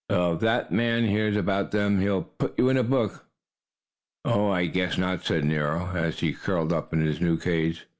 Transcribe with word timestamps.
"Well, 0.09 0.33
if 0.33 0.39
that 0.39 0.71
man 0.71 1.05
hears 1.05 1.37
about 1.37 1.69
them 1.69 2.01
he'll 2.01 2.23
put 2.23 2.57
you 2.57 2.69
in 2.69 2.77
a 2.77 2.81
book." 2.81 3.25
"Oh, 4.25 4.49
I 4.49 4.65
guess 4.65 4.97
not," 4.97 5.23
said 5.23 5.45
Nero, 5.45 5.91
as 5.93 6.21
he 6.21 6.33
curled 6.33 6.73
up 6.73 6.91
in 6.91 7.01
his 7.01 7.21
new 7.21 7.37
cage. 7.37 7.85